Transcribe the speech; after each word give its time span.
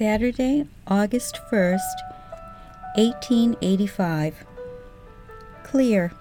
Saturday, 0.00 0.66
August 0.86 1.38
1st, 1.52 1.78
1885. 2.96 4.46
Clear, 5.62 6.12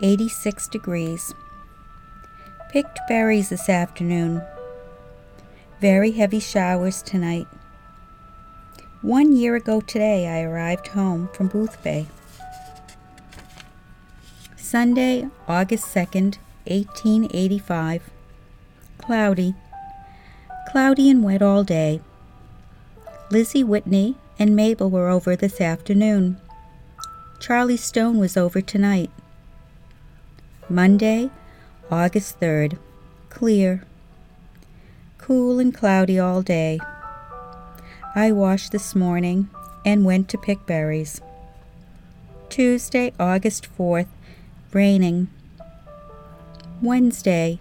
86 0.00 0.68
degrees. 0.68 1.34
Picked 2.70 2.98
berries 3.06 3.50
this 3.50 3.68
afternoon. 3.68 4.40
Very 5.82 6.12
heavy 6.12 6.40
showers 6.40 7.02
tonight. 7.02 7.46
One 9.02 9.36
year 9.36 9.54
ago 9.54 9.82
today, 9.82 10.26
I 10.26 10.40
arrived 10.40 10.86
home 10.88 11.28
from 11.34 11.50
Boothbay. 11.50 12.06
Sunday, 14.56 15.28
August 15.46 15.94
2nd, 15.94 16.38
1885. 16.66 18.08
Cloudy. 18.96 19.54
Cloudy 20.70 21.10
and 21.10 21.22
wet 21.22 21.42
all 21.42 21.64
day. 21.64 22.00
Lizzie 23.34 23.64
Whitney 23.64 24.14
and 24.38 24.54
Mabel 24.54 24.88
were 24.88 25.08
over 25.08 25.34
this 25.34 25.60
afternoon. 25.60 26.36
Charlie 27.40 27.76
Stone 27.76 28.18
was 28.18 28.36
over 28.36 28.60
tonight. 28.60 29.10
Monday, 30.68 31.30
August 31.90 32.38
3rd. 32.38 32.78
Clear. 33.30 33.82
Cool 35.18 35.58
and 35.58 35.74
cloudy 35.74 36.16
all 36.16 36.42
day. 36.42 36.78
I 38.14 38.30
washed 38.30 38.70
this 38.70 38.94
morning 38.94 39.50
and 39.84 40.04
went 40.04 40.28
to 40.28 40.38
pick 40.38 40.64
berries. 40.64 41.20
Tuesday, 42.48 43.12
August 43.18 43.66
4th. 43.76 44.06
Raining. 44.72 45.26
Wednesday, 46.80 47.58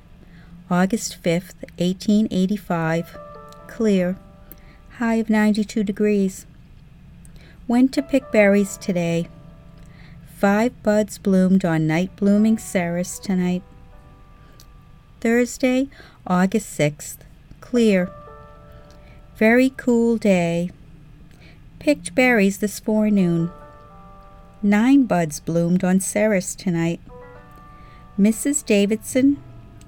August 0.70 1.18
5th, 1.24 1.56
1885. 1.80 3.18
Clear. 3.66 4.18
High 5.00 5.16
of 5.16 5.28
92 5.28 5.84
degrees. 5.84 6.46
Went 7.68 7.92
to 7.94 8.04
pick 8.04 8.32
berries 8.32 8.78
today. 8.78 9.28
Five 10.38 10.72
buds 10.84 11.18
bloomed 11.18 11.66
on 11.66 11.88
night 11.88 12.16
blooming 12.16 12.60
cereus 12.60 13.18
tonight. 13.18 13.64
Thursday, 15.20 15.90
August 16.28 16.78
6th. 16.78 17.18
Clear. 17.60 18.12
Very 19.36 19.72
cool 19.72 20.18
day. 20.18 20.70
Picked 21.80 22.14
berries 22.14 22.60
this 22.60 22.80
forenoon. 22.80 23.50
Nine 24.62 25.06
buds 25.06 25.40
bloomed 25.40 25.84
on 25.84 26.02
cereus 26.02 26.54
tonight. 26.54 27.00
Mrs. 28.20 28.64
Davidson, 28.64 29.42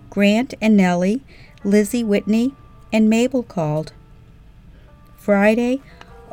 Grant 0.10 0.56
and 0.60 0.76
Nellie, 0.76 1.22
Lizzie 1.64 2.04
Whitney, 2.04 2.56
and 2.92 3.08
Mabel 3.08 3.44
called. 3.44 3.94
Friday, 5.26 5.82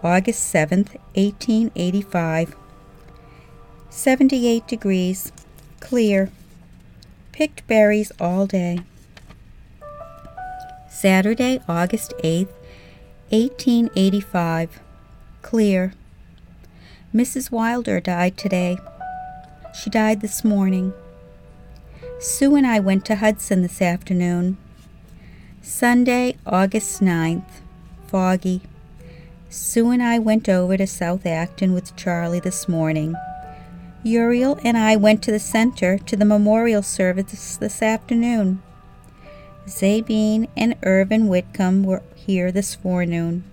August 0.02 0.52
7th, 0.52 0.98
1885. 1.14 2.54
78 3.88 4.66
degrees, 4.68 5.32
clear. 5.80 6.30
Picked 7.32 7.66
berries 7.66 8.12
all 8.20 8.46
day. 8.46 8.80
Saturday, 10.90 11.62
August 11.66 12.12
8th, 12.22 12.52
1885. 13.30 14.80
Clear. 15.40 15.94
Mrs. 17.14 17.50
Wilder 17.50 17.98
died 17.98 18.36
today. 18.36 18.76
She 19.72 19.88
died 19.88 20.20
this 20.20 20.44
morning. 20.44 20.92
Sue 22.20 22.56
and 22.56 22.66
I 22.66 22.78
went 22.78 23.06
to 23.06 23.16
Hudson 23.16 23.62
this 23.62 23.80
afternoon. 23.80 24.58
Sunday, 25.62 26.36
August 26.44 27.00
9th. 27.00 27.62
Foggy. 28.06 28.60
Sue 29.52 29.90
and 29.90 30.02
I 30.02 30.18
went 30.18 30.48
over 30.48 30.78
to 30.78 30.86
South 30.86 31.26
Acton 31.26 31.74
with 31.74 31.94
Charlie 31.94 32.40
this 32.40 32.70
morning. 32.70 33.14
Uriel 34.02 34.58
and 34.64 34.78
I 34.78 34.96
went 34.96 35.22
to 35.24 35.30
the 35.30 35.38
center 35.38 35.98
to 35.98 36.16
the 36.16 36.24
memorial 36.24 36.82
service 36.82 37.58
this 37.58 37.82
afternoon. 37.82 38.62
Zabine 39.66 40.48
and 40.56 40.74
Irvin 40.82 41.28
Whitcomb 41.28 41.84
were 41.84 42.02
here 42.14 42.50
this 42.50 42.74
forenoon. 42.74 43.44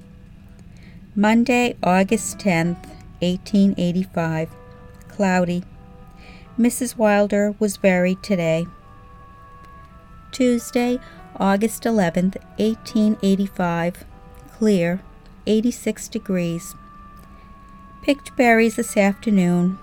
Monday, 1.15 1.75
August 1.83 2.38
10th. 2.38 2.88
1885. 3.19 4.51
Cloudy. 5.09 5.63
Mrs. 6.57 6.95
Wilder 6.95 7.55
was 7.59 7.75
buried 7.75 8.23
today. 8.23 8.65
Tuesday, 10.31 10.99
August 11.35 11.83
11th, 11.83 12.38
1885. 12.57 14.05
Clear. 14.53 15.01
86 15.49 16.07
degrees. 16.09 16.75
Picked 18.03 18.37
berries 18.37 18.75
this 18.75 18.95
afternoon. 18.95 19.79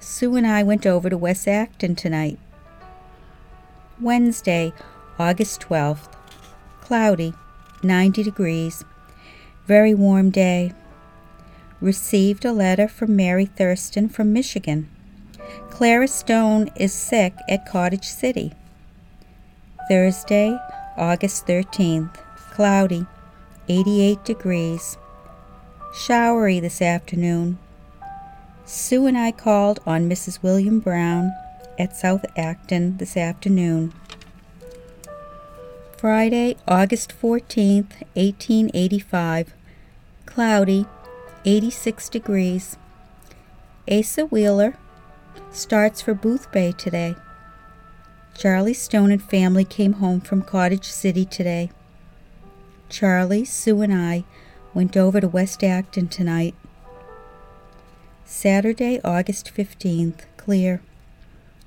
Sue 0.00 0.34
and 0.34 0.46
I 0.46 0.64
went 0.64 0.84
over 0.84 1.08
to 1.08 1.16
West 1.16 1.46
Acton 1.46 1.94
tonight. 1.94 2.40
Wednesday, 4.00 4.72
August 5.16 5.60
12th. 5.60 6.12
Cloudy. 6.80 7.34
90 7.84 8.24
degrees. 8.24 8.84
Very 9.66 9.94
warm 9.94 10.30
day 10.30 10.72
received 11.80 12.44
a 12.44 12.52
letter 12.52 12.88
from 12.88 13.14
Mary 13.14 13.46
Thurston 13.46 14.08
from 14.08 14.32
Michigan. 14.32 14.90
Clara 15.70 16.08
Stone 16.08 16.68
is 16.74 16.92
sick 16.92 17.34
at 17.48 17.64
Cottage 17.64 18.04
City. 18.04 18.52
Thursday, 19.88 20.58
August 20.96 21.46
13th. 21.46 22.16
Cloudy, 22.52 23.06
88 23.68 24.24
degrees. 24.24 24.98
Showery 25.92 26.60
this 26.60 26.80
afternoon. 26.80 27.58
Sue 28.64 29.06
and 29.06 29.18
I 29.18 29.32
called 29.32 29.80
on 29.86 30.08
Mrs. 30.08 30.42
William 30.42 30.80
Brown 30.80 31.32
at 31.78 31.96
South 31.96 32.24
Acton 32.36 32.98
this 32.98 33.16
afternoon. 33.16 33.92
Friday, 35.96 36.56
August 36.66 37.12
14th, 37.20 37.92
1885. 38.14 39.52
Cloudy, 40.24 40.86
86 41.44 42.08
degrees. 42.08 42.76
Asa 43.90 44.26
Wheeler 44.26 44.76
starts 45.50 46.00
for 46.00 46.14
Boothbay 46.14 46.76
today. 46.76 47.16
Charlie 48.38 48.72
Stone 48.72 49.10
and 49.10 49.22
family 49.22 49.64
came 49.64 49.94
home 49.94 50.20
from 50.20 50.42
Cottage 50.42 50.86
City 50.86 51.24
today. 51.24 51.70
Charlie, 52.90 53.44
Sue, 53.44 53.82
and 53.82 53.94
I 53.94 54.24
went 54.74 54.96
over 54.96 55.20
to 55.20 55.28
West 55.28 55.62
Acton 55.62 56.08
tonight. 56.08 56.56
Saturday, 58.24 59.00
August 59.04 59.52
15th, 59.54 60.22
clear. 60.36 60.82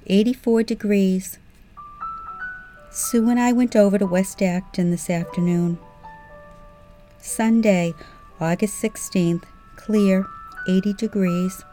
84 0.06 0.64
degrees. 0.64 1.40
Sue 2.92 3.30
and 3.30 3.40
I 3.40 3.54
went 3.54 3.74
over 3.74 3.98
to 3.98 4.06
West 4.06 4.42
Acton 4.42 4.92
this 4.92 5.10
afternoon. 5.10 5.80
Sunday, 7.20 7.94
August 8.42 8.84
16th, 8.84 9.44
clear, 9.78 10.28
80 10.68 10.94
degrees. 10.94 11.64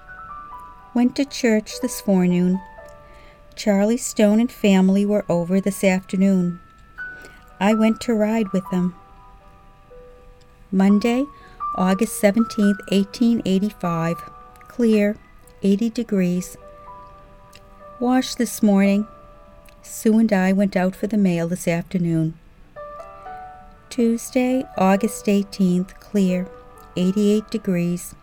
Went 0.95 1.17
to 1.17 1.25
church 1.25 1.81
this 1.81 2.01
forenoon. 2.01 2.61
Charlie 3.57 3.97
Stone 3.97 4.39
and 4.39 4.51
family 4.51 5.05
were 5.05 5.25
over 5.29 5.61
this 5.61 5.83
afternoon. 5.83 6.61
I 7.59 7.75
went 7.75 8.01
to 8.03 8.15
ride 8.15 8.53
with 8.53 8.65
them. 8.71 8.95
Monday, 10.73 11.27
August 11.75 12.23
17th, 12.23 12.79
1885. 12.91 14.17
Clear, 14.69 15.17
80 15.63 15.91
degrees. 15.91 16.57
Washed 17.99 18.39
this 18.39 18.63
morning. 18.63 19.07
Sue 19.83 20.19
and 20.19 20.33
I 20.33 20.53
went 20.53 20.77
out 20.77 20.95
for 20.95 21.07
the 21.07 21.17
mail 21.17 21.49
this 21.49 21.67
afternoon. 21.67 22.35
Tuesday, 23.89 24.65
August 24.79 25.27
18th, 25.27 25.99
clear, 25.99 26.49
88 26.97 27.51
degrees. 27.51 28.15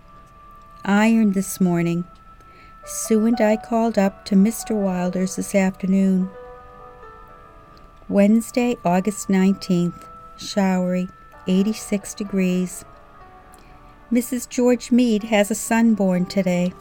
Ironed 0.86 1.34
this 1.34 1.60
morning. 1.60 2.06
Sue 2.86 3.26
and 3.26 3.42
I 3.42 3.58
called 3.58 3.98
up 3.98 4.24
to 4.26 4.36
Mr. 4.36 4.72
Wilder's 4.72 5.36
this 5.36 5.54
afternoon. 5.54 6.30
Wednesday, 8.08 8.78
August 8.86 9.28
19th. 9.28 10.06
Showery, 10.38 11.10
86 11.48 12.14
degrees. 12.14 12.86
Mrs. 14.12 14.48
George 14.48 14.92
Mead 14.92 15.24
has 15.24 15.52
a 15.52 15.56
son 15.56 15.94
born 15.94 16.26
today. 16.26 16.74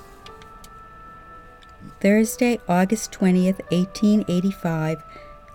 Thursday, 2.01 2.61
August 2.69 3.13
20th, 3.13 3.61
1885. 3.71 5.03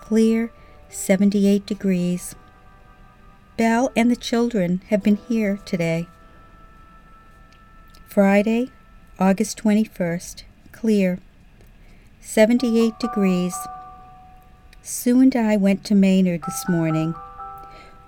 Clear, 0.00 0.52
78 0.88 1.64
degrees. 1.64 2.34
Belle 3.56 3.92
and 3.96 4.10
the 4.10 4.16
children 4.16 4.82
have 4.88 5.02
been 5.02 5.16
here 5.16 5.58
today. 5.64 6.08
Friday, 8.06 8.70
August 9.18 9.62
21st. 9.62 10.42
Clear. 10.72 11.18
78 12.20 12.98
degrees. 12.98 13.54
Sue 14.82 15.20
and 15.20 15.34
I 15.34 15.56
went 15.56 15.84
to 15.84 15.94
Maynard 15.94 16.42
this 16.42 16.68
morning. 16.68 17.14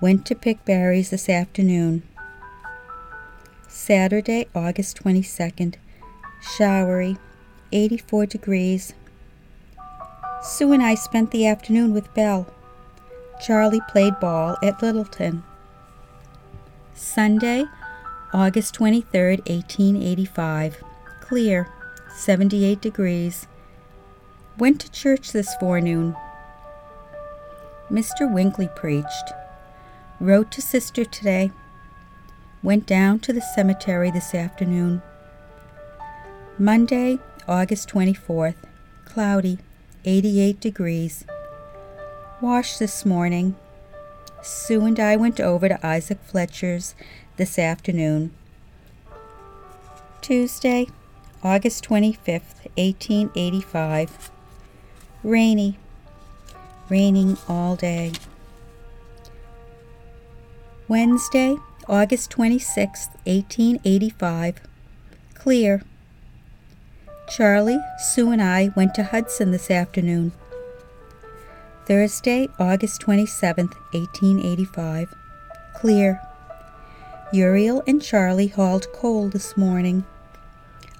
Went 0.01 0.27
to 0.27 0.35
pick 0.35 0.65
berries 0.65 1.11
this 1.11 1.29
afternoon. 1.29 2.03
Saturday, 3.69 4.47
August 4.55 5.03
22nd. 5.03 5.77
Showery, 6.43 7.17
84 7.73 8.27
degrees. 8.27 8.95
Sue 10.43 10.73
and 10.73 10.83
I 10.83 10.95
spent 10.95 11.31
the 11.31 11.47
afternoon 11.47 11.95
with 11.95 12.13
Belle. 12.15 12.47
Charlie 13.41 13.81
played 13.89 14.21
ball 14.21 14.57
at 14.63 14.83
Littleton. 14.83 15.43
Sunday, 16.95 17.65
August 18.33 18.75
23rd, 18.75 19.49
1885. 19.49 20.83
Clear, 21.21 21.69
78 22.15 22.81
degrees. 22.81 23.47
Went 24.59 24.81
to 24.81 24.91
church 24.91 25.33
this 25.33 25.55
forenoon. 25.57 26.15
Mr. 27.91 28.31
Winkley 28.31 28.69
preached. 28.77 29.33
Wrote 30.21 30.51
to 30.53 30.63
sister 30.63 31.05
today. 31.05 31.51
Went 32.63 32.87
down 32.87 33.19
to 33.21 33.33
the 33.33 33.43
cemetery 33.55 34.11
this 34.11 34.35
afternoon. 34.35 35.03
Monday, 36.59 37.19
August 37.49 37.89
24th. 37.89 38.55
Cloudy, 39.05 39.59
88 40.05 40.61
degrees. 40.61 41.25
Washed 42.41 42.79
this 42.79 43.05
morning. 43.05 43.57
Sue 44.43 44.85
and 44.85 45.01
I 45.01 45.17
went 45.17 45.41
over 45.41 45.69
to 45.69 45.87
Isaac 45.87 46.19
Fletcher's 46.23 46.95
this 47.37 47.59
afternoon. 47.59 48.33
Tuesday, 50.21 50.87
August 51.43 51.85
25th, 51.85 52.65
1885. 52.77 54.31
Rainy. 55.23 55.79
Raining 56.89 57.37
all 57.49 57.77
day. 57.77 58.13
Wednesday, 60.87 61.57
August 61.89 62.31
26th, 62.33 63.09
1885. 63.25 64.61
Clear. 65.35 65.83
Charlie, 67.27 67.81
Sue, 67.99 68.31
and 68.31 68.43
I 68.43 68.71
went 68.77 68.95
to 68.97 69.05
Hudson 69.05 69.51
this 69.51 69.71
afternoon. 69.71 70.33
Thursday, 71.87 72.51
August 72.59 73.01
27th, 73.01 73.73
1885. 73.95 75.15
Clear. 75.75 76.21
Uriel 77.33 77.83
and 77.87 78.03
Charlie 78.03 78.49
hauled 78.49 78.93
coal 78.93 79.31
this 79.31 79.57
morning. 79.57 80.05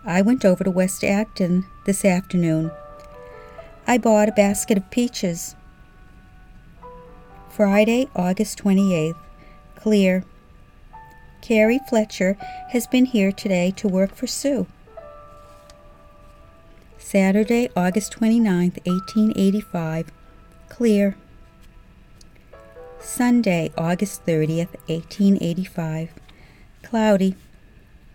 I 0.03 0.23
went 0.23 0.47
over 0.47 0.65
to 0.65 0.71
West 0.71 1.05
Acton 1.05 1.67
this 1.85 2.07
afternoon. 2.07 2.71
I 3.87 3.99
bought 3.99 4.31
a 4.31 4.33
basket 4.33 4.79
of 4.79 4.91
peaches. 4.91 5.55
Friday, 7.51 8.09
August 8.17 8.59
28th. 8.65 9.17
Clear. 9.85 10.25
Carrie 11.43 11.79
Fletcher 11.91 12.39
has 12.71 12.87
been 12.87 13.05
here 13.05 13.31
today 13.31 13.71
to 13.73 13.87
work 13.87 14.15
for 14.15 14.27
Sue. 14.27 14.67
Saturday, 16.97 17.69
August 17.77 18.13
29, 18.13 18.71
1885. 18.87 20.11
Clear. 20.71 21.19
Sunday, 22.99 23.73
August 23.77 24.25
30th, 24.25 24.73
1885. 24.89 26.15
Cloudy. 26.83 27.37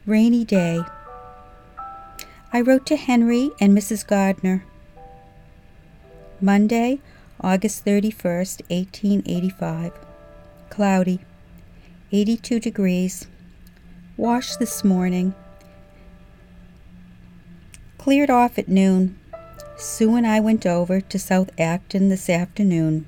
Rainy 0.08 0.44
day. 0.44 0.82
I 2.52 2.62
wrote 2.62 2.88
to 2.88 2.96
Henry 2.96 3.52
and 3.62 3.78
Mrs. 3.78 4.08
Gardner. 4.08 4.66
Monday, 6.42 7.00
August 7.40 7.86
31st, 7.86 8.64
1885. 8.72 9.94
Cloudy. 10.72 11.20
82 12.12 12.60
degrees. 12.60 13.28
Washed 14.18 14.58
this 14.58 14.84
morning. 14.84 15.36
Cleared 18.00 18.32
off 18.32 18.58
at 18.58 18.68
noon. 18.68 19.20
Sue 19.78 20.16
and 20.16 20.26
I 20.26 20.40
went 20.40 20.66
over 20.66 21.02
to 21.02 21.20
South 21.20 21.52
Acton 21.60 22.10
this 22.10 22.28
afternoon. 22.28 23.08